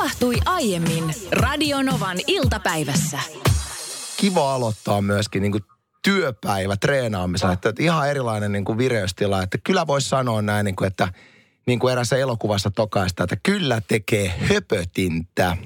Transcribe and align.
tapahtui 0.00 0.36
aiemmin 0.46 1.14
Radionovan 1.32 2.16
iltapäivässä. 2.26 3.18
Kiva 4.16 4.54
aloittaa 4.54 5.02
myöskin 5.02 5.42
niin 5.42 5.52
kuin 5.52 5.64
työpäivä 6.02 6.76
treenaamisella. 6.76 7.52
Että, 7.52 7.72
ihan 7.78 8.10
erilainen 8.10 8.52
niin 8.52 8.64
kuin 8.64 8.78
vireystila. 8.78 9.42
Että 9.42 9.58
kyllä 9.64 9.86
voisi 9.86 10.08
sanoa 10.08 10.42
näin, 10.42 10.64
niin 10.64 10.76
kuin, 10.76 10.86
että 10.86 11.08
niin 11.66 11.78
kuin 11.78 11.92
erässä 11.92 12.16
elokuvassa 12.16 12.70
tokaista, 12.70 13.24
että 13.24 13.36
kyllä 13.42 13.80
tekee 13.88 14.28
höpötintä. 14.28 15.56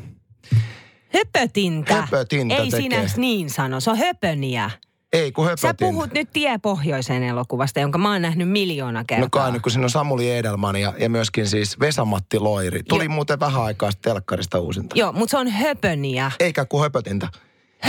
Höpötintä. 1.15 1.95
Höpötintä 1.95 2.55
Ei 2.55 2.71
tekee. 2.71 2.81
sinä 2.81 3.11
niin 3.17 3.51
sano, 3.51 3.81
se 3.81 3.91
on 3.91 3.99
höpöniä. 3.99 4.71
Ei 5.15 5.33
kun 5.33 5.45
höpötintä. 5.45 5.69
Sä 5.69 5.75
puhut 5.93 6.13
nyt 6.13 6.29
Tie 6.33 6.59
Pohjoiseen 6.59 7.23
elokuvasta, 7.23 7.81
jonka 7.81 7.99
mä 7.99 8.13
oon 8.13 8.23
nähnyt 8.23 8.49
miljoona 8.49 9.05
kertaa. 9.05 9.25
No 9.25 9.31
kai 9.31 9.53
nyt, 9.53 9.63
kun 9.63 9.73
siinä 9.73 9.85
on 9.85 9.91
Samuli 9.91 10.31
Edelman 10.31 10.77
ja, 10.77 10.93
ja 10.99 11.09
myöskin 11.09 11.47
siis 11.47 11.81
Vesamatti 11.81 12.39
Loiri. 12.39 12.83
Tuli 12.83 13.05
Joo. 13.05 13.15
muuten 13.15 13.41
vähän 13.41 13.63
aikaa 13.63 13.91
sitten 13.91 14.13
telkkarista 14.13 14.61
uusinta. 14.61 14.99
Joo, 14.99 15.13
mutta 15.13 15.31
se 15.31 15.39
on 15.39 15.49
höpöniä. 15.49 16.31
Eikä 16.41 16.65
kuin 16.65 16.83
höpötintä. 16.83 17.29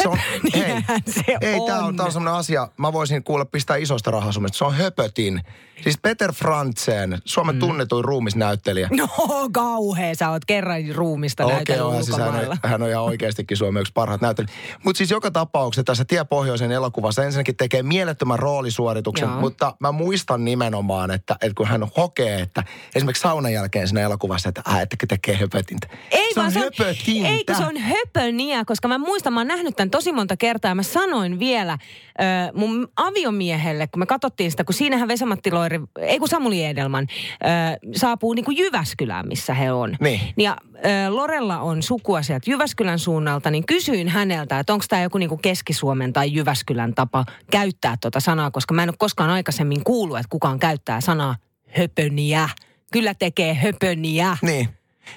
Se 0.02 0.08
on, 0.08 0.18
Höpöniähän 0.86 1.02
se 1.08 1.38
ei, 1.42 1.60
on. 1.60 1.68
tämä 1.68 1.86
on, 1.86 1.96
tää 1.96 2.06
on 2.06 2.12
sellainen 2.12 2.40
asia, 2.40 2.68
mä 2.78 2.94
voisin 2.94 3.24
kuulla 3.24 3.46
pistää 3.46 3.76
isosta 3.76 4.12
rahasumista. 4.12 4.58
Se 4.58 4.66
on 4.66 4.76
höpötin. 4.76 5.42
Siis 5.82 5.98
Peter 6.02 6.34
Frantzen, 6.34 7.18
Suomen 7.26 7.56
mm. 7.56 7.60
tunnetuin 7.60 8.06
ruumisnäyttelijä. 8.06 8.90
No 8.92 9.08
kauhea, 9.52 10.16
sä 10.16 10.30
oot 10.30 10.46
kerran 10.46 10.82
ruumista 10.96 11.46
Okei, 11.46 11.56
näytellyt 11.56 11.86
okay, 11.86 12.04
siis 12.04 12.18
hän, 12.18 12.50
on, 12.50 12.58
hän 12.64 12.82
on 12.84 12.90
ihan 12.90 13.04
oikeastikin 13.12 13.58
Suomen 13.58 13.82
yksi 13.82 13.94
parhaat 13.94 14.22
näyttelijät. 14.22 14.52
Mutta 14.84 14.98
siis 14.98 15.12
joka 15.12 15.32
tapauksessa 15.32 15.84
tässä 15.84 16.06
Tie 16.06 16.24
Pohjoisen 16.24 16.72
elokuvassa 16.72 17.24
ensinnäkin 17.24 17.58
tekee 17.58 17.84
mielettömän 17.84 18.40
roolisuorituksen, 18.40 19.30
Joo. 19.30 19.40
mutta 19.40 19.76
mä 19.80 19.92
muistan 19.92 20.46
nimenomaan, 20.46 21.12
että, 21.12 21.36
että 21.42 21.56
kun 21.56 21.68
hän 21.68 21.88
hokee, 21.98 22.42
että 22.42 22.64
esimerkiksi 22.96 23.22
saunan 23.22 23.54
jälkeen 23.54 23.88
siinä 23.88 24.02
elokuvassa, 24.02 24.50
että 24.50 24.62
äh, 24.68 24.82
että 24.82 24.96
tekee 25.08 25.36
höpötintä. 25.36 25.88
Ei 26.12 26.34
se 26.34 26.40
on 26.40 26.44
vaan 26.44 26.52
se 26.52 26.60
on, 26.60 26.64
höpötintä. 26.64 27.30
ei 27.30 27.44
se 27.58 27.66
on 27.66 27.78
höpöniä, 27.78 28.66
koska 28.66 28.88
mä 28.88 28.98
muistan, 28.98 29.34
mä 29.34 29.40
oon 29.40 29.48
nähnyt 29.48 29.76
tämän 29.76 29.85
tosi 29.92 30.12
monta 30.12 30.38
kertaa 30.38 30.76
mä 30.76 30.84
sanoin 30.84 31.40
vielä 31.40 31.78
ö, 32.20 32.24
mun 32.54 32.88
aviomiehelle, 32.96 33.88
kun 33.88 34.00
me 34.00 34.06
katsottiin 34.06 34.52
sitä, 34.52 34.64
kun 34.64 34.74
siinähän 34.74 35.08
Vesamatti 35.08 35.52
Loiri, 35.52 35.80
ei 36.00 36.20
kun 36.20 36.28
Samuli 36.28 36.66
Edelman, 36.66 37.08
ö, 37.10 37.48
saapuu 37.96 38.34
niin 38.34 38.46
kuin 38.46 38.58
Jyväskylään, 38.58 39.28
missä 39.28 39.54
he 39.54 39.72
on. 39.72 39.96
Niin. 40.00 40.22
Ja 40.38 40.58
ö, 40.76 40.80
Lorella 41.10 41.60
on 41.60 41.84
sukua 41.84 42.22
sieltä 42.22 42.52
Jyväskylän 42.52 43.00
suunnalta, 43.00 43.52
niin 43.52 43.66
kysyin 43.66 44.08
häneltä, 44.10 44.60
että 44.60 44.74
onko 44.74 44.86
tämä 44.90 45.02
joku 45.02 45.18
niin 45.18 45.30
kuin 45.30 45.42
Keski-Suomen 45.42 46.14
tai 46.14 46.34
Jyväskylän 46.34 46.94
tapa 46.94 47.26
käyttää 47.52 47.96
tuota 48.02 48.20
sanaa, 48.20 48.52
koska 48.52 48.74
mä 48.74 48.84
en 48.84 48.90
ole 48.90 48.96
koskaan 49.00 49.30
aikaisemmin 49.30 49.84
kuullut, 49.84 50.18
että 50.18 50.30
kukaan 50.30 50.60
käyttää 50.60 51.02
sanaa 51.02 51.36
höpöniä. 51.78 52.50
Kyllä 52.92 53.14
tekee 53.14 53.54
höpöniä. 53.54 54.38
Niin. 54.42 54.70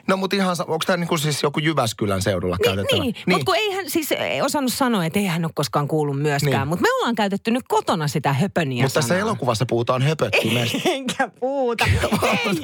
No 0.06 0.16
mutta 0.16 0.36
ihan, 0.36 0.56
onko 0.60 0.78
tämä 0.86 0.96
niinku 0.96 1.18
siis 1.18 1.42
joku 1.42 1.60
Jyväskylän 1.60 2.22
seudulla 2.22 2.56
Niin, 2.56 2.64
käytettävä? 2.64 3.02
niin. 3.02 3.14
mutta 3.26 3.44
kun 3.44 3.56
ei 3.56 3.70
hän 3.74 3.90
siis 3.90 4.12
ei 4.12 4.42
osannut 4.42 4.72
sanoa, 4.72 5.04
että 5.04 5.18
ei 5.18 5.26
hän 5.26 5.44
ole 5.44 5.52
koskaan 5.54 5.88
kuullut 5.88 6.22
myöskään. 6.22 6.52
Niin. 6.54 6.68
Mutta 6.68 6.82
me 6.82 6.88
ollaan 6.98 7.14
käytetty 7.14 7.50
nyt 7.50 7.64
kotona 7.68 8.08
sitä 8.08 8.32
höpöniä 8.32 8.82
Mutta 8.82 9.00
tässä 9.00 9.18
elokuvassa 9.18 9.66
puhutaan 9.66 10.02
höpöttimestä. 10.02 10.78
Enkä 10.90 11.28
puhuta. 11.40 11.84
Ei. 12.22 12.54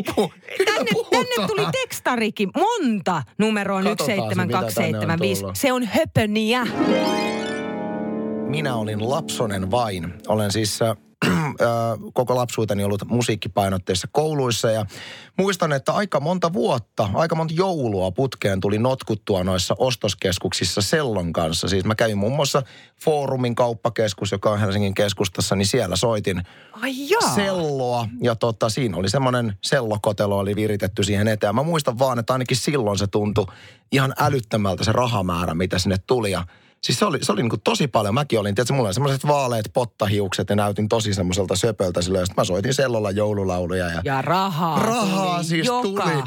Kyllä 0.56 0.74
Tänne, 0.74 0.90
puhutaan. 0.92 1.24
tänne 1.36 1.46
tuli 1.48 1.66
tekstarikin 1.82 2.50
monta 2.56 3.22
numeroon 3.38 3.86
on 3.86 3.96
17275. 3.98 5.40
tullut. 5.40 5.56
Se 5.56 5.72
on 5.72 5.84
höpöniä. 5.84 6.66
Minä 8.48 8.74
olin 8.76 9.10
lapsonen 9.10 9.70
vain. 9.70 10.14
Olen 10.28 10.52
siis 10.52 10.82
äh, 10.82 10.96
koko 12.12 12.36
lapsuuteni 12.36 12.84
ollut 12.84 13.04
musiikkipainotteissa 13.08 14.08
kouluissa 14.12 14.70
ja 14.70 14.86
muistan, 15.38 15.72
että 15.72 15.92
aika 15.92 16.20
monta 16.20 16.52
vuotta, 16.52 17.10
aika 17.14 17.34
monta 17.34 17.54
joulua 17.54 18.10
putkeen 18.10 18.60
tuli 18.60 18.78
notkuttua 18.78 19.44
noissa 19.44 19.74
ostoskeskuksissa 19.78 20.82
Sellon 20.82 21.32
kanssa. 21.32 21.68
Siis 21.68 21.84
mä 21.84 21.94
kävin 21.94 22.18
muun 22.18 22.36
muassa 22.36 22.62
Foorumin 23.04 23.54
kauppakeskus, 23.54 24.32
joka 24.32 24.50
on 24.50 24.60
Helsingin 24.60 24.94
keskustassa, 24.94 25.56
niin 25.56 25.66
siellä 25.66 25.96
soitin 25.96 26.42
Ai 26.72 27.08
jaa. 27.08 27.34
selloa. 27.34 28.08
Ja 28.22 28.34
tota, 28.34 28.68
siinä 28.68 28.96
oli 28.96 29.08
semmoinen 29.10 29.58
sellokotelo 29.62 30.38
oli 30.38 30.56
viritetty 30.56 31.04
siihen 31.04 31.28
eteen. 31.28 31.54
Mä 31.54 31.62
muistan 31.62 31.98
vaan, 31.98 32.18
että 32.18 32.32
ainakin 32.32 32.56
silloin 32.56 32.98
se 32.98 33.06
tuntui 33.06 33.46
ihan 33.92 34.14
älyttömältä 34.18 34.84
se 34.84 34.92
rahamäärä, 34.92 35.54
mitä 35.54 35.78
sinne 35.78 35.96
tuli. 36.06 36.30
Ja 36.30 36.44
siis 36.84 36.98
se 36.98 37.04
oli, 37.04 37.18
se 37.22 37.32
oli 37.32 37.42
niin 37.42 37.50
kuin 37.50 37.60
tosi 37.60 37.88
paljon. 37.88 38.14
Mäkin 38.14 38.40
olin, 38.40 38.54
tiedätkö, 38.54 38.74
mulla 38.74 38.88
oli 38.88 38.94
semmoiset 38.94 39.26
vaaleat 39.26 39.66
pottahiukset 39.72 40.50
ja 40.50 40.56
näytin 40.56 40.88
tosi 40.88 41.14
semmoiselta 41.14 41.56
söpöltä 41.56 42.02
silloin. 42.02 42.22
Ja 42.22 42.26
sit 42.26 42.36
mä 42.36 42.44
soitin 42.44 42.74
sellolla 42.74 43.10
joululauluja. 43.10 43.90
Ja, 43.90 44.00
Ja 44.04 44.22
rahaa 44.22 44.78
rahaa 44.78 45.34
tuli 45.34 45.44
siis 45.44 45.66
joka 45.66 45.82
tuli. 45.82 46.22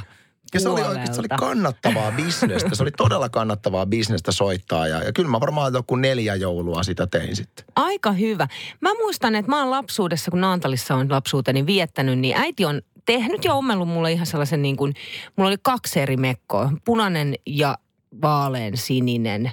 Ja 0.53 0.59
se 0.59 0.69
oli, 0.69 0.81
oikeasti, 0.81 1.15
se 1.15 1.19
oli 1.19 1.27
kannattavaa 1.27 2.11
bisnestä. 2.11 2.75
Se 2.75 2.83
oli 2.83 2.91
todella 2.91 3.29
kannattavaa 3.29 3.85
bisnestä 3.85 4.31
soittaa. 4.31 4.87
Ja, 4.87 5.03
ja 5.03 5.13
kyllä 5.13 5.29
mä 5.29 5.39
varmaan 5.39 5.73
joku 5.73 5.95
neljä 5.95 6.35
joulua 6.35 6.83
sitä 6.83 7.07
tein 7.07 7.35
sitten. 7.35 7.65
Aika 7.75 8.11
hyvä. 8.11 8.47
Mä 8.81 8.93
muistan, 8.93 9.35
että 9.35 9.51
mä 9.51 9.59
oon 9.59 9.71
lapsuudessa, 9.71 10.31
kun 10.31 10.41
Naantalissa 10.41 10.95
on 10.95 11.11
lapsuuteni 11.11 11.65
viettänyt, 11.65 12.19
niin 12.19 12.37
äiti 12.37 12.65
on 12.65 12.81
tehnyt 13.05 13.45
ja 13.45 13.53
ommellut 13.53 13.87
mulle 13.87 14.11
ihan 14.11 14.25
sellaisen 14.25 14.61
niin 14.61 14.77
kuin, 14.77 14.93
mulla 15.35 15.47
oli 15.47 15.57
kaksi 15.61 15.99
eri 15.99 16.17
mekkoa, 16.17 16.71
punainen 16.85 17.35
ja 17.45 17.77
vaalean 18.21 18.77
sininen. 18.77 19.51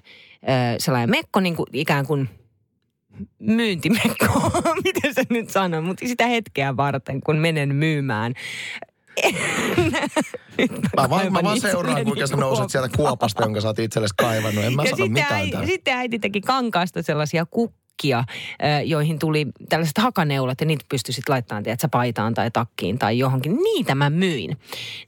Sellainen 0.78 1.10
mekko 1.10 1.41
niin 1.41 1.56
kuin 1.56 1.66
ikään 1.72 2.06
kuin 2.06 2.28
myyntimekko, 3.38 4.50
miten 4.84 5.15
se 5.15 5.22
nyt 5.31 5.50
sanoo, 5.50 5.82
mutta 5.82 6.09
sitä 6.09 6.26
hetkeä 6.26 6.76
varten, 6.76 7.20
kun 7.20 7.37
menen 7.37 7.75
myymään. 7.75 8.32
Mä 10.97 11.10
vaan, 11.10 11.32
mä 11.32 11.42
vaan 11.42 11.60
seuraan, 11.60 12.04
kuinka 12.04 12.26
sä 12.26 12.37
nouset 12.37 12.70
sieltä 12.70 12.97
kuopasta, 12.97 13.42
jonka 13.42 13.60
sä 13.60 13.69
oot 13.69 13.78
itsellesi 13.78 14.15
kaivannut. 14.19 14.65
En 14.65 14.75
mä 14.75 14.82
ja 14.82 14.91
sano 14.91 14.97
sitten, 14.97 15.12
mitään 15.12 15.41
äiti, 15.41 15.56
sitten 15.66 15.94
äiti 15.94 16.19
teki 16.19 16.41
kankaasta 16.41 17.03
sellaisia 17.03 17.47
kukkia, 17.50 17.84
ö, 18.03 18.16
joihin 18.84 19.19
tuli 19.19 19.47
tällaiset 19.69 19.99
hakaneulat 19.99 20.60
ja 20.60 20.66
niitä 20.66 20.84
pystyi 20.88 21.15
sitten 21.15 21.32
laittamaan, 21.32 21.62
tiedätkö, 21.62 21.88
paitaan 21.91 22.34
tai 22.34 22.50
takkiin 22.50 22.99
tai 22.99 23.19
johonkin. 23.19 23.56
Niitä 23.56 23.94
mä 23.94 24.10
myin. 24.10 24.56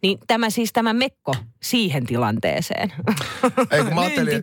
Niin 0.03 0.19
tämä 0.27 0.51
siis 0.51 0.73
tämä 0.73 0.93
mekko 0.93 1.35
siihen 1.63 2.07
tilanteeseen. 2.07 2.93
Ei, 3.71 3.85
kun 3.85 3.95
mä 3.95 4.01
ajattelin, 4.01 4.43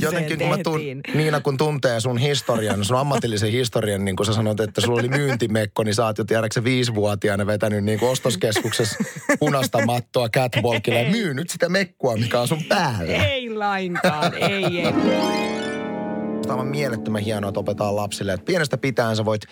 Jotenkin 0.00 0.38
kun 0.38 0.48
mä 0.48 0.58
tun. 0.58 0.80
Niina 1.14 1.40
kun 1.40 1.56
tuntee 1.56 2.00
sun 2.00 2.18
historian, 2.18 2.84
sun 2.84 2.96
ammatillisen 2.96 3.52
historian, 3.52 4.04
niin 4.04 4.16
kun 4.16 4.26
sä 4.26 4.32
sanot, 4.32 4.60
että 4.60 4.80
sulla 4.80 5.00
oli 5.00 5.08
myyntimekko, 5.08 5.82
niin 5.82 5.94
sä 5.94 6.06
oot 6.06 6.18
jo 6.18 6.24
tiedäksä 6.24 6.64
viisivuotiaana 6.64 7.46
vetänyt 7.46 7.84
niin 7.84 8.04
ostoskeskuksessa 8.04 8.98
punaista 9.40 9.86
mattoa 9.86 10.28
catwalkilla 10.28 10.98
ja 10.98 11.10
myy 11.10 11.34
nyt 11.34 11.50
sitä 11.50 11.68
mekkua, 11.68 12.16
mikä 12.16 12.40
on 12.40 12.48
sun 12.48 12.64
päällä. 12.68 13.24
Ei 13.24 13.54
lainkaan, 13.54 14.34
ei, 14.34 14.64
ei. 14.64 15.59
On 16.58 16.66
mielettömän 16.66 17.22
hienoa, 17.22 17.48
että 17.48 17.60
opetaan 17.60 17.96
lapsille, 17.96 18.32
että 18.32 18.44
pienestä 18.44 18.78
pitäen 18.78 19.16
sä 19.16 19.24
voit 19.24 19.42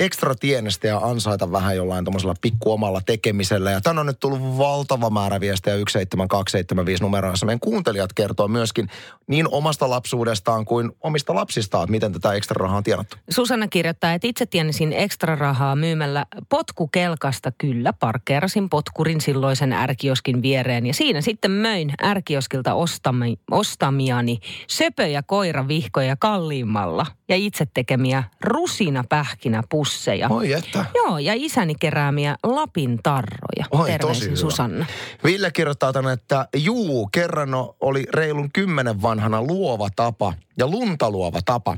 ekstra 0.00 0.34
tienestä 0.34 0.86
ja 0.86 0.98
ansaita 0.98 1.52
vähän 1.52 1.76
jollain 1.76 2.04
tuommoisella 2.04 2.34
pikku 2.40 2.72
omalla 2.72 3.00
tekemisellä. 3.06 3.70
Ja 3.70 3.80
tänne 3.80 4.00
on 4.00 4.06
nyt 4.06 4.20
tullut 4.20 4.58
valtava 4.58 5.10
määrä 5.10 5.40
viestejä 5.40 5.74
17275 5.74 7.02
numeroissa. 7.02 7.46
Meidän 7.46 7.60
kuuntelijat 7.60 8.12
kertoo 8.12 8.48
myöskin 8.48 8.88
niin 9.26 9.48
omasta 9.50 9.90
lapsuudestaan 9.90 10.64
kuin 10.64 10.92
omista 11.00 11.34
lapsistaan, 11.34 11.84
että 11.84 11.90
miten 11.90 12.12
tätä 12.12 12.32
ekstra 12.32 12.62
rahaa 12.62 12.76
on 12.76 12.84
tienattu. 12.84 13.16
Susanna 13.30 13.68
kirjoittaa, 13.68 14.12
että 14.12 14.26
itse 14.26 14.46
tienisin 14.46 14.92
ekstra 14.92 15.36
rahaa 15.36 15.76
myymällä 15.76 16.26
potkukelkasta. 16.48 17.52
Kyllä, 17.58 17.92
parkkeerasin 17.92 18.68
potkurin 18.70 19.20
silloisen 19.20 19.72
ärkioskin 19.72 20.42
viereen 20.42 20.86
ja 20.86 20.94
siinä 20.94 21.20
sitten 21.20 21.50
möin 21.50 21.92
ärkioskilta 22.02 22.74
ostami, 22.74 23.38
ostamiani 23.50 24.38
söpöjä 24.68 25.22
koiravihkoja 25.22 26.16
kalliimmalla 26.16 27.06
ja 27.30 27.36
itse 27.36 27.66
tekemiä 27.74 28.24
rusinapähkinäpusseja. 28.40 30.28
Oi 30.28 30.52
että. 30.52 30.84
Joo, 30.94 31.18
ja 31.18 31.32
isäni 31.36 31.74
keräämiä 31.80 32.36
Lapin 32.42 32.98
tarroja. 33.02 33.66
Oi, 33.70 33.78
tosi 33.78 33.98
Terveisin 33.98 34.26
hyvä. 34.26 34.36
Susanna. 34.36 34.86
Ville 35.24 35.50
kirjoittaa 35.50 35.92
tänne, 35.92 36.12
että 36.12 36.48
juu, 36.56 37.08
kerran 37.12 37.50
oli 37.80 38.06
reilun 38.14 38.52
kymmenen 38.52 39.02
vanhana 39.02 39.42
luova 39.42 39.88
tapa 39.96 40.34
ja 40.58 40.66
lunta 40.66 41.10
luova 41.10 41.40
tapa. 41.44 41.76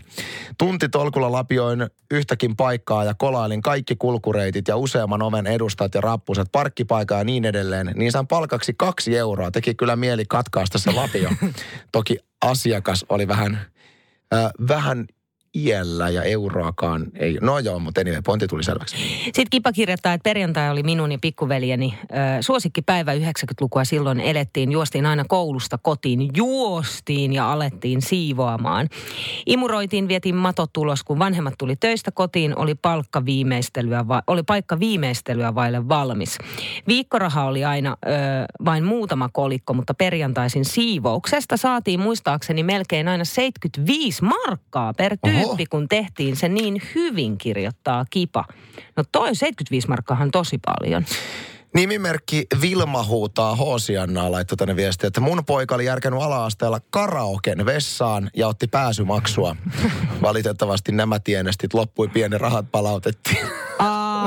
Tuntitolkulla 0.59 1.33
lapioin 1.33 1.87
yhtäkin 2.11 2.57
paikkaa 2.57 3.05
ja 3.05 3.15
kolailin 3.15 3.63
kaikki 3.63 3.97
kulkureitit 3.97 4.69
ja 4.69 4.77
useamman 4.77 5.23
oven 5.23 5.47
edustat 5.47 5.95
ja 5.95 6.01
rappuset, 6.01 6.49
parkkipaikkaa 6.53 7.19
ja 7.19 7.25
niin 7.25 7.45
edelleen. 7.45 7.93
Niin 7.95 8.13
sain 8.13 8.27
palkaksi 8.27 8.75
kaksi 8.77 9.19
euroa. 9.19 9.51
Teki 9.51 9.75
kyllä 9.75 9.97
mieli 9.97 10.25
katkaista 10.29 10.79
se 10.79 10.93
lapio. 10.93 11.31
Toki 11.93 12.19
asiakas 12.41 13.07
oli 13.09 13.29
vähän, 13.29 13.61
äh, 14.35 14.51
vähän 14.69 15.07
iällä 15.57 16.09
ja 16.11 16.23
euroakaan 16.23 17.07
ei. 17.15 17.39
No 17.41 17.59
joo, 17.59 17.79
mutta 17.79 18.01
anyway, 18.01 18.23
pointti 18.23 18.47
tuli 18.47 18.65
selväksi. 18.65 18.97
Sitten 19.25 19.47
Kipa 19.51 19.73
kirjoittaa, 19.73 20.13
että 20.13 20.23
perjantai 20.25 20.71
oli 20.71 20.83
minun 20.83 21.13
ja 21.13 21.19
pikkuveljeni 21.21 21.95
äh, 22.01 22.09
suosikkipäivä 22.41 23.15
90-lukua. 23.15 23.85
Silloin 23.85 24.21
elettiin, 24.21 24.73
juostiin 24.73 25.07
aina 25.07 25.25
koulusta 25.29 25.79
kotiin, 25.79 26.31
juostiin 26.37 27.33
ja 27.33 27.53
alettiin 27.53 28.03
siivoamaan. 28.03 28.89
Imuroitiin, 29.47 30.09
vietiin 30.09 30.37
matot 30.37 30.77
ulos, 30.77 31.05
kun 31.05 31.19
vanhemmat 31.19 31.55
tuli 31.59 31.77
töistä 31.77 32.11
kotiin, 32.11 32.59
oli, 32.59 32.75
palkka 32.75 33.25
viimeistelyä, 33.25 34.09
va- 34.09 34.23
oli 34.27 34.43
paikka 34.43 34.81
viimeistelyä 34.81 35.55
vaille 35.55 35.89
valmis. 35.89 36.39
Viikkoraha 36.89 37.45
oli 37.45 37.65
aina 37.65 37.97
ö, 38.07 38.09
vain 38.65 38.85
muutama 38.85 39.29
kolikko, 39.33 39.75
mutta 39.75 39.95
perjantaisin 39.95 40.65
siivouksesta 40.65 41.57
saatiin 41.57 42.01
muistaakseni 42.01 42.63
melkein 42.63 43.09
aina 43.09 43.25
75 43.25 44.23
markkaa 44.25 44.95
per 44.95 45.17
tyyppi, 45.25 45.42
Oho. 45.42 45.42
Kun 45.71 45.89
tehtiin 45.89 46.37
se 46.37 46.49
niin 46.49 46.83
hyvin, 46.95 47.39
kirjoittaa 47.39 48.05
Kipa. 48.11 48.45
No 48.97 49.05
toi 49.13 49.35
75 49.35 49.89
markkaahan 49.89 50.31
tosi 50.31 50.59
paljon. 50.59 51.05
Nimimerkki 51.75 52.47
Vilma 52.61 53.05
huutaa 53.05 53.57
Hoosiannaa 53.57 54.33
laittoi 54.33 54.57
tänne 54.57 54.77
viestiä, 54.77 55.07
että 55.07 55.21
mun 55.21 55.45
poika 55.45 55.75
oli 55.75 55.85
järkännyt 55.85 56.23
ala-asteella 56.23 56.81
karaoken 56.91 57.67
vessaan 57.67 58.31
ja 58.37 58.49
otti 58.49 58.67
pääsymaksua. 58.67 59.57
Valitettavasti 60.23 60.93
nämä 60.93 61.19
tienestit 61.19 61.75
loppui, 61.75 62.09
pieni 62.09 62.39
rahat 62.39 62.67
palautettiin. 62.73 63.47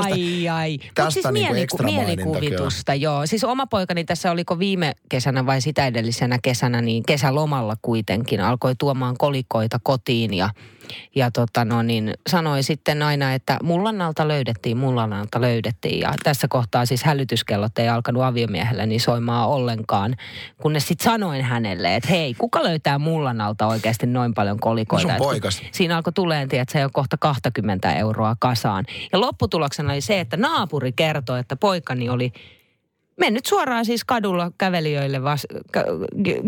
Ai 0.04 0.48
ai. 0.48 0.78
Tästä 0.94 1.10
siis 1.10 1.26
niinku 1.32 1.52
mieliku- 1.52 1.82
mielikuvitusta, 1.82 2.94
joo. 2.94 3.26
Siis 3.26 3.44
oma 3.44 3.66
poikani 3.66 4.04
tässä 4.04 4.30
oliko 4.30 4.58
viime 4.58 4.92
kesänä 5.08 5.46
vai 5.46 5.60
sitä 5.60 5.86
edellisenä 5.86 6.38
kesänä, 6.42 6.80
niin 6.80 7.02
kesälomalla 7.06 7.76
kuitenkin 7.82 8.40
alkoi 8.40 8.74
tuomaan 8.78 9.16
kolikoita 9.18 9.80
kotiin 9.82 10.34
ja, 10.34 10.50
ja 11.14 11.30
tota 11.30 11.64
no 11.64 11.82
niin, 11.82 12.14
sanoi 12.28 12.62
sitten 12.62 13.02
aina, 13.02 13.34
että 13.34 13.58
mullanalta 13.62 14.28
löydettiin, 14.28 14.76
mullanalta 14.76 15.40
löydettiin. 15.40 16.00
Ja 16.00 16.14
tässä 16.22 16.48
kohtaa 16.48 16.86
siis 16.86 17.04
hälytyskellot 17.04 17.78
ei 17.78 17.88
alkanut 17.88 18.22
aviomiehellä 18.22 18.86
niin 18.86 19.00
soimaan 19.00 19.48
ollenkaan, 19.48 20.16
kunnes 20.62 20.88
sitten 20.88 21.04
sanoin 21.04 21.42
hänelle, 21.42 21.96
että 21.96 22.08
hei, 22.08 22.34
kuka 22.34 22.62
löytää 22.62 22.98
mullanalta 22.98 23.66
oikeasti 23.66 24.06
noin 24.06 24.34
paljon 24.34 24.60
kolikoita? 24.60 25.02
Sun 25.02 25.10
Et 25.10 25.16
kun 25.18 25.26
poikas. 25.26 25.62
Siinä 25.72 25.96
alkoi 25.96 26.12
tuleen, 26.12 26.48
että 26.52 26.72
se 26.72 26.84
on 26.84 26.90
kohta 26.92 27.16
20 27.16 27.92
euroa 27.94 28.36
kasaan. 28.38 28.84
Ja 29.12 29.20
lopputuloksena 29.20 29.85
oli 29.90 30.00
se, 30.00 30.20
että 30.20 30.36
naapuri 30.36 30.92
kertoi, 30.92 31.40
että 31.40 31.56
poikani 31.56 32.08
oli 32.08 32.32
mennyt 33.20 33.46
suoraan 33.46 33.84
siis 33.84 34.04
kadulla 34.04 34.50
kävelijöille, 34.58 35.22
vas, 35.22 35.46
ka, 35.72 35.80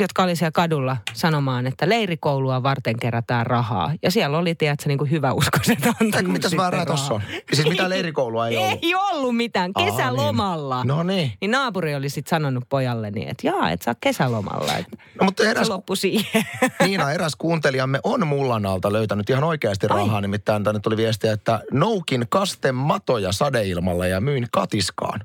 jotka 0.00 0.22
oli 0.22 0.36
siellä 0.36 0.52
kadulla 0.52 0.96
sanomaan, 1.12 1.66
että 1.66 1.88
leirikoulua 1.88 2.62
varten 2.62 2.98
kerätään 2.98 3.46
rahaa. 3.46 3.92
Ja 4.02 4.10
siellä 4.10 4.38
oli, 4.38 4.54
tiedätkö, 4.54 4.88
niin 4.88 4.98
kuin 4.98 5.10
hyvä 5.10 5.32
uskoiset 5.32 5.78
antanut 6.00 6.32
mitäs 6.32 6.52
rahaa. 6.52 6.86
tossa 6.86 7.14
on? 7.14 7.22
Siis 7.52 7.68
mitä 7.68 7.88
leirikoulua 7.88 8.48
ei 8.48 8.56
ollut? 8.56 8.78
Ei 8.82 8.94
ollut 8.94 9.36
mitään, 9.36 9.70
Aa, 9.74 9.84
kesälomalla. 9.84 10.76
niin. 10.84 10.88
No 10.88 11.02
niin. 11.02 11.32
Niin 11.40 11.50
naapuri 11.50 11.94
oli 11.94 12.08
sitten 12.08 12.30
sanonut 12.30 12.64
pojalle 12.68 13.10
niin, 13.10 13.28
että 13.28 13.46
jaa, 13.46 13.70
et 13.70 13.82
saa 13.82 13.94
kesälomalla. 14.00 14.76
Että 14.76 14.96
No, 15.20 15.24
mutta 15.24 15.44
eräs, 15.44 15.66
se 15.66 15.72
loppui 15.72 15.96
siihen. 15.96 16.44
Niina, 16.84 17.12
eräs 17.12 17.36
kuuntelijamme 17.36 18.00
on 18.04 18.26
mullanalta 18.26 18.92
löytänyt 18.92 19.30
ihan 19.30 19.44
oikeasti 19.44 19.88
rahaa. 19.88 20.20
Nimittäin 20.20 20.64
tänne 20.64 20.80
tuli 20.80 20.96
viestiä, 20.96 21.32
että 21.32 21.60
noukin 21.72 22.26
kastematoja 22.28 23.32
sadeilmalla 23.32 24.06
ja 24.06 24.20
myin 24.20 24.46
katiskaan. 24.52 25.20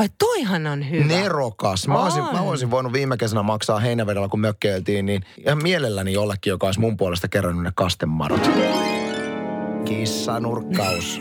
Ai 0.00 0.08
toihan 0.18 0.66
on 0.66 0.90
hyvä. 0.90 1.04
Nerokas. 1.04 1.88
Mä, 1.88 2.02
olisin, 2.02 2.22
mä 2.22 2.40
olisin 2.40 2.70
voinut 2.70 2.92
viime 2.92 3.16
kesänä 3.16 3.42
maksaa 3.42 3.78
heinävedellä, 3.78 4.28
kun 4.28 4.40
mökkeiltiin, 4.40 5.06
niin 5.06 5.22
ihan 5.46 5.62
mielelläni 5.62 6.12
jollekin, 6.12 6.50
joka 6.50 6.66
olisi 6.66 6.80
mun 6.80 6.96
puolesta 6.96 7.28
kerännyt 7.28 7.64
ne 7.64 7.72
kastemadot. 7.74 8.50
Kissanurkkaus. 9.84 11.20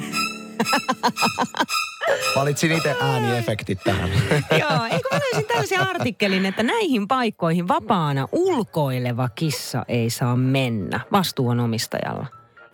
Valitsin 2.35 2.71
itse 2.71 2.95
ääniefektit 3.01 3.79
tähän. 3.83 4.09
Joo, 4.61 4.85
eikö 4.91 5.09
mä 5.11 5.19
löysin 5.19 5.47
tällaisen 5.47 5.79
artikkelin, 5.79 6.45
että 6.45 6.63
näihin 6.63 7.07
paikkoihin 7.07 7.67
vapaana 7.67 8.27
ulkoileva 8.31 9.29
kissa 9.29 9.85
ei 9.87 10.09
saa 10.09 10.35
mennä. 10.35 10.99
Vastuu 11.11 11.49
on 11.49 11.59
omistajalla. 11.59 12.25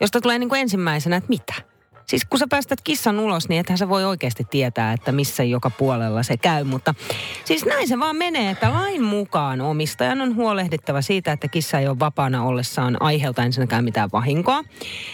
Josta 0.01 0.21
tulee 0.21 0.39
niin 0.39 0.49
kuin 0.49 0.61
ensimmäisenä, 0.61 1.15
että 1.15 1.29
mitä? 1.29 1.74
Siis 2.07 2.25
kun 2.25 2.39
sä 2.39 2.45
päästät 2.49 2.81
kissan 2.81 3.19
ulos, 3.19 3.49
niin 3.49 3.59
ethän 3.59 3.77
sä 3.77 3.89
voi 3.89 4.05
oikeasti 4.05 4.43
tietää, 4.49 4.93
että 4.93 5.11
missä 5.11 5.43
joka 5.43 5.69
puolella 5.69 6.23
se 6.23 6.37
käy. 6.37 6.63
Mutta 6.63 6.95
siis 7.45 7.65
näin 7.65 7.87
se 7.87 7.99
vaan 7.99 8.15
menee, 8.15 8.51
että 8.51 8.73
lain 8.73 9.03
mukaan 9.03 9.61
omistajan 9.61 10.21
on 10.21 10.35
huolehdittava 10.35 11.01
siitä, 11.01 11.31
että 11.31 11.47
kissa 11.47 11.79
ei 11.79 11.87
ole 11.87 11.99
vapaana 11.99 12.43
ollessaan 12.43 13.01
aiheelta 13.01 13.43
ensinnäkään 13.43 13.83
mitään 13.83 14.09
vahinkoa. 14.13 14.63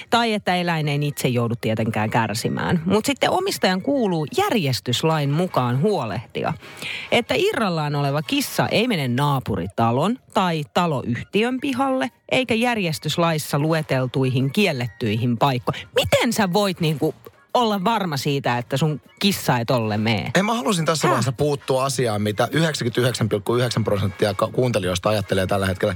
Tai 0.09 0.33
että 0.33 0.55
eläin 0.55 0.87
ei 0.87 0.99
itse 1.01 1.27
joudu 1.27 1.55
tietenkään 1.61 2.09
kärsimään. 2.09 2.81
Mutta 2.85 3.07
sitten 3.07 3.29
omistajan 3.29 3.81
kuuluu 3.81 4.27
järjestyslain 4.37 5.29
mukaan 5.29 5.81
huolehtia, 5.81 6.53
että 7.11 7.33
irrallaan 7.37 7.95
oleva 7.95 8.21
kissa 8.21 8.67
ei 8.67 8.87
mene 8.87 9.07
naapuritalon 9.07 10.19
tai 10.33 10.63
taloyhtiön 10.73 11.59
pihalle, 11.59 12.11
eikä 12.31 12.53
järjestyslaissa 12.53 13.59
lueteltuihin 13.59 14.51
kiellettyihin 14.51 15.37
paikkoihin. 15.37 15.87
Miten 15.95 16.33
sä 16.33 16.53
voit 16.53 16.79
niinku 16.79 17.15
olla 17.53 17.83
varma 17.83 18.17
siitä, 18.17 18.57
että 18.57 18.77
sun 18.77 19.01
kissa 19.19 19.57
ei 19.57 19.65
tolle 19.65 19.97
mee? 19.97 20.31
En 20.35 20.45
mä 20.45 20.53
halusin 20.53 20.85
tässä 20.85 21.07
Häh? 21.07 21.11
vaiheessa 21.11 21.31
puuttua 21.31 21.85
asiaan, 21.85 22.21
mitä 22.21 22.45
99,9 23.77 23.83
prosenttia 23.83 24.33
kuuntelijoista 24.51 25.09
ajattelee 25.09 25.47
tällä 25.47 25.65
hetkellä. 25.65 25.95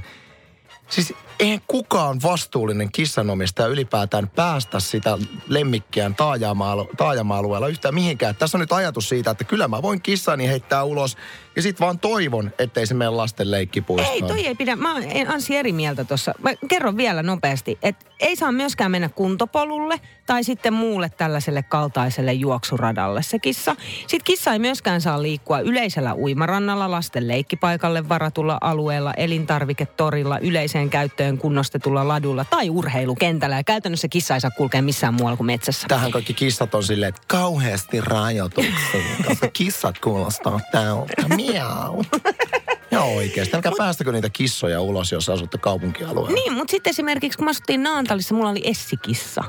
Siis 0.88 1.14
eihän 1.40 1.60
kukaan 1.66 2.22
vastuullinen 2.22 2.92
kissanomistaja 2.92 3.68
ylipäätään 3.68 4.28
päästä 4.28 4.80
sitä 4.80 5.18
lemmikkiään 5.48 6.14
taajama-alu- 6.14 6.90
taajama-alueella 6.96 7.68
yhtään 7.68 7.94
mihinkään. 7.94 8.36
Tässä 8.36 8.58
on 8.58 8.60
nyt 8.60 8.72
ajatus 8.72 9.08
siitä, 9.08 9.30
että 9.30 9.44
kyllä 9.44 9.68
mä 9.68 9.82
voin 9.82 10.02
kissani 10.02 10.48
heittää 10.48 10.84
ulos 10.84 11.16
ja 11.56 11.62
sit 11.62 11.80
vaan 11.80 11.98
toivon, 11.98 12.50
ettei 12.58 12.86
se 12.86 12.94
mene 12.94 13.10
lasten 13.10 13.50
leikkipuistoon. 13.50 14.14
Ei, 14.14 14.22
toi 14.22 14.46
ei 14.46 14.54
pidä. 14.54 14.76
Mä 14.76 14.94
oon 14.94 15.02
Ansi 15.28 15.56
eri 15.56 15.72
mieltä 15.72 16.04
tuossa. 16.04 16.34
Mä 16.42 16.50
kerron 16.68 16.96
vielä 16.96 17.22
nopeasti, 17.22 17.78
että 17.82 18.06
ei 18.20 18.36
saa 18.36 18.52
myöskään 18.52 18.90
mennä 18.90 19.08
kuntopolulle 19.08 20.00
tai 20.26 20.44
sitten 20.44 20.72
muulle 20.72 21.08
tällaiselle 21.08 21.62
kaltaiselle 21.62 22.32
juoksuradalle 22.32 23.22
se 23.22 23.38
kissa. 23.38 23.76
Sitten 24.00 24.24
kissa 24.24 24.52
ei 24.52 24.58
myöskään 24.58 25.00
saa 25.00 25.22
liikkua 25.22 25.60
yleisellä 25.60 26.14
uimarannalla, 26.14 26.90
lasten 26.90 27.28
leikkipaikalle 27.28 28.08
varatulla 28.08 28.58
alueella, 28.60 29.12
elintarviketorilla, 29.14 30.38
yleiseen 30.38 30.90
käyttöön 30.90 31.38
kunnostetulla 31.38 32.08
ladulla 32.08 32.44
tai 32.44 32.70
urheilukentällä. 32.70 33.56
Ja 33.56 33.64
käytännössä 33.64 34.08
kissa 34.08 34.34
ei 34.34 34.40
saa 34.40 34.50
kulkea 34.50 34.82
missään 34.82 35.14
muualla 35.14 35.36
kuin 35.36 35.46
metsässä. 35.46 35.88
Tähän 35.88 36.10
kaikki 36.10 36.34
kissat 36.34 36.74
on 36.74 36.84
silleen, 36.84 37.08
että 37.08 37.22
kauheasti 37.26 38.00
rajoituksia, 38.00 39.00
koska 39.26 39.48
kissat 39.48 39.98
kuulostaa 39.98 40.60
täältä. 40.72 41.14
Miau. 41.52 42.04
Ja 42.90 43.00
oikeasti, 43.02 43.56
älkää 43.56 43.72
päästäkö 43.78 44.12
niitä 44.12 44.30
kissoja 44.30 44.80
ulos, 44.80 45.12
jos 45.12 45.28
asutte 45.28 45.58
kaupunkialueella. 45.58 46.30
Niin, 46.30 46.52
mutta 46.52 46.70
sitten 46.70 46.90
esimerkiksi 46.90 47.38
kun 47.38 47.44
mä 47.44 47.50
asuttiin 47.50 47.82
Naantalissa, 47.82 48.34
mulla 48.34 48.50
oli 48.50 48.60
essikissa. 48.64 49.44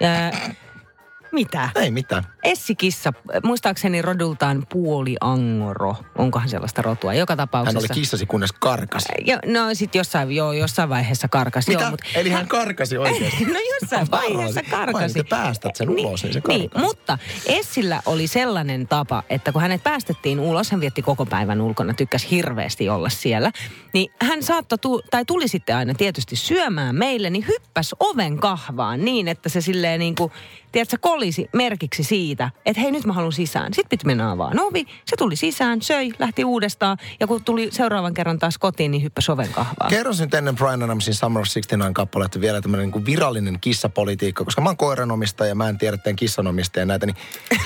Ja, 0.00 0.08
mitä? 1.32 1.68
Ei 1.74 1.90
mitään. 1.90 2.24
Essikissa, 2.44 3.12
muistaakseni 3.44 4.02
rodultaan 4.02 4.66
puoliangoro. 4.72 5.96
Onkohan 6.18 6.48
sellaista 6.48 6.82
rotua? 6.82 7.14
Joka 7.14 7.30
Hän 7.32 7.36
tapauksessa. 7.38 7.78
oli 7.78 7.88
kissasi, 7.88 8.26
kunnes 8.26 8.52
karkasi. 8.52 9.08
Jo, 9.26 9.38
no 9.46 9.60
sit 9.74 9.94
jossain, 9.94 10.32
joo, 10.32 10.52
jossain 10.52 10.88
vaiheessa 10.88 11.28
karkas. 11.28 11.68
Mitä? 11.68 11.80
Joo, 11.82 11.90
mut, 11.90 12.00
Eli 12.14 12.30
hän 12.30 12.48
karkasi 12.48 12.98
oikeasti. 12.98 13.44
no 13.54 13.58
jossain 13.80 14.06
vaiheessa 14.10 14.62
karkasi. 14.70 15.14
te 15.14 15.22
päästät 15.28 15.76
sen 15.76 15.90
ulos, 15.90 16.22
niin 16.22 16.32
se 16.32 16.40
niin, 16.48 16.70
karkaa. 16.70 16.82
mutta 16.88 17.18
Essillä 17.46 18.02
oli 18.06 18.26
sellainen 18.26 18.88
tapa, 18.88 19.22
että 19.30 19.52
kun 19.52 19.62
hänet 19.62 19.82
päästettiin 19.82 20.40
ulos, 20.40 20.70
hän 20.70 20.80
vietti 20.80 21.02
koko 21.02 21.26
päivän 21.26 21.60
ulkona, 21.60 21.94
tykkäsi 21.94 22.30
hirveästi 22.30 22.88
olla 22.88 23.08
siellä. 23.08 23.52
Niin 23.92 24.12
hän 24.22 24.42
saattoi, 24.42 24.78
tu- 24.78 25.02
tai 25.10 25.24
tuli 25.24 25.48
sitten 25.48 25.76
aina 25.76 25.94
tietysti 25.94 26.36
syömään 26.36 26.94
meille, 26.94 27.30
niin 27.30 27.46
hyppäs 27.48 27.94
oven 28.00 28.38
kahvaan 28.38 29.04
niin, 29.04 29.28
että 29.28 29.48
se 29.48 29.60
silleen 29.60 30.00
niin 30.00 30.14
kuin, 30.14 30.32
tiedätkö, 30.72 30.96
kolisi 31.00 31.48
merkiksi 31.52 32.04
siitä, 32.04 32.29
että 32.66 32.80
hei 32.80 32.90
nyt 32.90 33.06
mä 33.06 33.12
haluan 33.12 33.32
sisään. 33.32 33.74
Sitten 33.74 33.88
piti 33.88 34.06
mennä 34.06 34.30
avaan 34.30 34.60
ovi, 34.60 34.86
se 35.04 35.16
tuli 35.16 35.36
sisään, 35.36 35.82
söi, 35.82 36.10
lähti 36.18 36.44
uudestaan 36.44 36.98
ja 37.20 37.26
kun 37.26 37.44
tuli 37.44 37.68
seuraavan 37.72 38.14
kerran 38.14 38.38
taas 38.38 38.58
kotiin, 38.58 38.90
niin 38.90 39.02
hyppäsi 39.02 39.32
oven 39.32 39.48
kahvaan. 39.48 39.90
Kerron 39.90 40.14
nyt 40.20 40.34
ennen 40.34 40.56
Brian 40.56 40.82
Adamsin 40.82 41.14
Summer 41.14 41.40
of 41.40 41.44
69 41.44 41.94
kappaletta 41.94 42.40
vielä 42.40 42.60
tämmöinen 42.60 42.90
niin 42.90 43.06
virallinen 43.06 43.58
kissapolitiikka, 43.60 44.44
koska 44.44 44.60
mä 44.60 44.68
oon 44.68 44.76
koiranomistaja 44.76 45.48
ja 45.48 45.54
mä 45.54 45.68
en 45.68 45.78
tiedä 45.78 45.96
teidän 45.96 46.16
kissanomistaja 46.16 46.86
näitä, 46.86 47.06
niin 47.06 47.16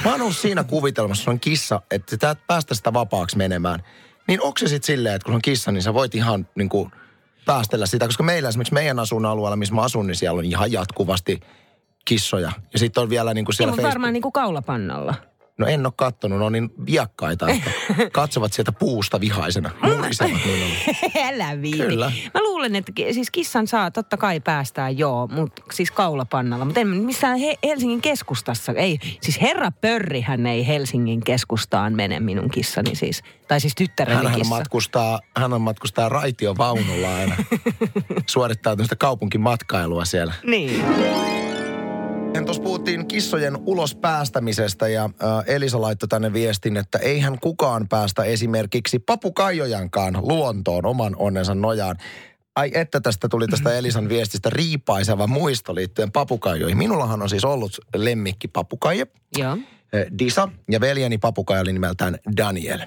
mä 0.05 0.15
oon 0.15 0.35
siinä 0.35 0.65
kuvitelmassa, 0.65 1.31
on 1.31 1.41
kissa, 1.41 1.83
että 1.91 2.17
sä 2.21 2.31
et 2.31 2.47
päästä 2.47 2.75
sitä 2.75 2.93
vapaaksi 2.93 3.37
menemään. 3.37 3.83
Niin 4.29 4.43
onko 4.43 4.59
se 4.59 4.69
sitten 4.69 4.87
silleen, 4.87 5.15
että 5.15 5.27
kun 5.27 5.35
on 5.35 5.43
kissa, 5.43 5.73
niin 5.73 5.83
sä 5.83 5.95
voit 5.95 6.15
ihan 6.15 6.49
niin 6.55 6.69
kuin 6.69 6.91
päästellä 7.47 7.87
sitä, 7.87 8.07
koska 8.07 8.23
meillä 8.23 8.49
esimerkiksi 8.49 8.75
meidän 8.75 8.99
asun 8.99 9.27
alueella, 9.27 9.57
missä 9.57 9.75
mä 9.75 9.83
asun, 9.83 10.07
niin 10.07 10.17
siellä 10.17 10.39
on 10.39 10.45
ihan 10.45 10.73
jatkuvasti 10.73 11.41
kissoja. 12.05 12.53
Ja 12.73 12.79
sitten 12.79 13.03
on 13.03 13.11
vielä 13.11 13.35
niin 13.35 13.45
kuin 13.45 13.55
siellä 13.55 13.71
mutta 13.71 13.83
Facebook... 13.83 13.95
varmaan 13.95 14.13
niin 14.13 14.23
kuin 14.23 14.33
kaulapannalla. 14.33 15.15
No 15.59 15.67
en 15.67 15.87
ole 15.87 15.93
kattonut, 15.97 16.39
ne 16.39 16.45
on 16.45 16.53
niin 16.53 16.71
viakkaita, 16.87 17.49
että 17.49 17.71
katsovat 18.13 18.53
sieltä 18.53 18.73
puusta 18.73 19.21
vihaisena. 19.21 19.71
Murisevat 19.83 20.33
niin 20.45 20.77
Älä 21.29 21.63
viiti. 21.63 21.79
Kyllä. 21.79 22.13
Mä 22.35 22.43
luulen, 22.43 22.77
että 22.77 22.93
siis 23.13 23.31
kissan 23.31 23.67
saa 23.67 23.91
totta 23.91 24.17
kai 24.17 24.41
päästää 24.41 24.91
joo, 24.91 25.27
mutta 25.27 25.63
siis 25.73 25.91
kaulapannalla. 25.91 26.65
Mutta 26.65 26.81
en 26.81 26.89
missään 26.89 27.39
He- 27.39 27.59
Helsingin 27.65 28.01
keskustassa. 28.01 28.73
Ei, 28.73 28.99
siis 29.21 29.41
herra 29.41 29.71
Pörrihän 29.71 30.47
ei 30.47 30.67
Helsingin 30.67 31.25
keskustaan 31.25 31.93
mene 31.93 32.21
minun 32.21 32.51
kissani 32.51 32.95
siis. 32.95 33.23
Tai 33.49 33.61
siis 33.61 33.75
tyttäreni 33.75 34.17
Hänhän 34.17 34.35
kissa. 34.39 34.55
matkustaa, 34.55 35.21
hän 35.37 35.53
on 35.53 35.61
matkustaa 35.61 36.09
raitiovaunulla 36.09 37.15
aina. 37.17 37.37
Suorittaa 38.27 38.73
tämmöistä 38.77 38.97
kaupunkimatkailua 38.97 40.05
siellä. 40.05 40.35
Niin. 40.45 40.85
Tuossa 42.43 42.63
puhuttiin 42.63 43.07
kissojen 43.07 43.59
ulos 43.67 43.95
päästämisestä 43.95 44.89
ja 44.89 45.05
äh, 45.05 45.55
Elisa 45.55 45.81
laittoi 45.81 46.09
tänne 46.09 46.33
viestin, 46.33 46.77
että 46.77 46.99
eihän 46.99 47.39
kukaan 47.41 47.89
päästä 47.89 48.25
esimerkiksi 48.25 48.99
papukaijojankaan 48.99 50.19
luontoon 50.23 50.87
oman 50.87 51.17
onnensa 51.19 51.55
nojaan. 51.55 51.97
Ai 52.57 52.71
että 52.75 53.01
tästä 53.01 53.29
tuli 53.29 53.47
tästä 53.49 53.79
Elisan 53.79 54.09
viestistä 54.09 54.51
riipaiseva 54.51 55.27
muisto 55.27 55.75
liittyen 55.75 56.13
papukaijoihin. 56.13 56.79
Minullahan 56.79 57.23
on 57.23 57.29
siis 57.29 57.45
ollut 57.45 57.79
lemmikki. 57.97 58.49
Joo. 59.39 59.59
eh, 59.93 60.07
Disa 60.19 60.49
ja 60.71 60.81
veljeni 60.81 61.19
papukaija 61.19 61.61
oli 61.61 61.73
nimeltään 61.73 62.19
Daniel. 62.37 62.81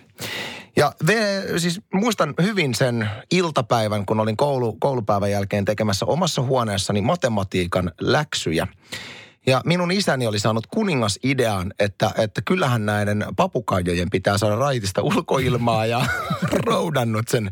Ja 0.75 0.94
ve, 1.08 1.44
siis 1.58 1.82
muistan 1.94 2.34
hyvin 2.42 2.75
sen 2.75 3.10
iltapäivän, 3.32 4.06
kun 4.06 4.20
olin 4.20 4.38
koulu, 4.38 4.77
koulupäivän 4.80 5.32
jälkeen 5.32 5.66
tekemässä 5.66 6.06
omassa 6.06 6.42
huoneessani 6.42 7.01
matematiikan 7.01 7.92
läksyjä. 8.01 8.68
Ja 9.48 9.62
minun 9.66 9.92
isäni 9.92 10.27
oli 10.27 10.39
saanut 10.39 10.68
kuningasidean, 10.68 11.74
että, 11.80 12.12
että 12.18 12.42
kyllähän 12.46 12.86
näiden 12.86 13.25
papukaijojen 13.36 14.10
pitää 14.10 14.38
saada 14.38 14.56
raitista 14.56 15.01
ulkoilmaa 15.01 15.86
ja 15.86 16.06
roudannut 16.66 17.27
sen 17.27 17.51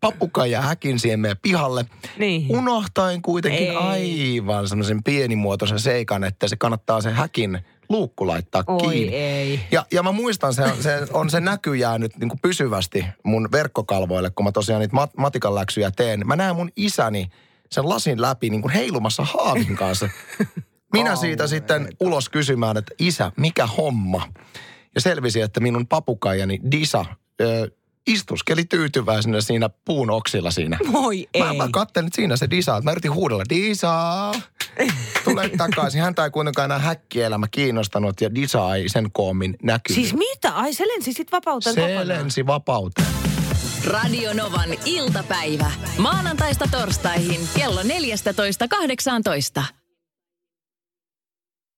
papukaija 0.00 0.62
häkin 0.62 0.98
siihen 0.98 1.20
meidän 1.20 1.36
pihalle. 1.42 1.84
Niin. 2.18 2.56
Unohtaen 2.56 3.22
kuitenkin 3.22 3.68
Ei. 3.70 3.76
aivan 3.76 4.68
semmoisen 4.68 5.02
pienimuotoisen 5.02 5.80
seikan, 5.80 6.24
että 6.24 6.48
se 6.48 6.56
kannattaa 6.56 7.00
se 7.00 7.10
häkin 7.10 7.58
luukku 7.88 8.26
laittaa 8.26 8.64
Oi 8.66 8.80
kiinni. 8.90 9.16
ei. 9.16 9.60
Ja, 9.70 9.86
ja 9.92 10.02
mä 10.02 10.12
muistan, 10.12 10.54
se, 10.54 10.62
se 10.80 11.06
on 11.12 11.30
se 11.30 11.40
näky 11.40 11.74
jäänyt 11.74 12.16
niin 12.16 12.30
pysyvästi 12.42 13.04
mun 13.22 13.48
verkkokalvoille, 13.52 14.30
kun 14.30 14.44
mä 14.44 14.52
tosiaan 14.52 14.80
niitä 14.80 14.96
mat- 14.96 15.14
matikan 15.16 15.54
läksyjä 15.54 15.90
teen. 15.90 16.26
Mä 16.26 16.36
näen 16.36 16.56
mun 16.56 16.70
isäni 16.76 17.26
sen 17.70 17.88
lasin 17.88 18.22
läpi 18.22 18.50
niin 18.50 18.62
kuin 18.62 18.72
heilumassa 18.74 19.24
haavin 19.24 19.76
kanssa. 19.76 20.08
Minä 20.92 21.16
siitä 21.16 21.46
sitten 21.46 21.88
ulos 22.00 22.28
kysymään, 22.28 22.76
että 22.76 22.94
isä, 22.98 23.32
mikä 23.36 23.66
homma? 23.66 24.28
Ja 24.94 25.00
selvisi, 25.00 25.40
että 25.40 25.60
minun 25.60 25.86
papukaijani 25.86 26.60
Disa 26.70 27.04
ö, 27.40 27.70
istuskeli 28.06 28.64
tyytyväisenä 28.64 29.40
siinä 29.40 29.70
puun 29.84 30.10
oksilla 30.10 30.50
siinä. 30.50 30.78
Voi 30.92 31.28
ei. 31.34 31.42
Mä, 31.42 31.52
mä 31.54 31.68
kattelin, 31.72 32.06
että 32.06 32.16
siinä 32.16 32.36
se 32.36 32.50
Disa. 32.50 32.80
Mä 32.80 32.90
yritin 32.90 33.14
huudella, 33.14 33.44
Disa, 33.48 34.32
tule 35.24 35.50
takaisin. 35.58 36.00
Häntä 36.02 36.24
ei 36.24 36.30
kuitenkaan 36.30 36.64
enää 36.64 36.78
häkkielämä 36.78 37.46
kiinnostanut 37.50 38.20
ja 38.20 38.34
Disa 38.34 38.74
ei 38.74 38.88
sen 38.88 39.12
koommin 39.12 39.56
näkynyt. 39.62 39.94
Siis 39.94 40.14
mitä? 40.14 40.50
Ai 40.50 40.74
se 40.74 40.88
lensi 40.88 41.12
sit 41.12 41.32
vapauteen 41.32 41.74
se 41.74 41.80
kokonaan. 41.80 42.08
lensi 42.08 42.46
vapauteen. 42.46 43.08
Radio 43.86 44.32
Novan 44.32 44.70
iltapäivä. 44.84 45.70
Maanantaista 45.98 46.68
torstaihin 46.70 47.48
kello 47.54 47.82
14.18. 47.82 47.88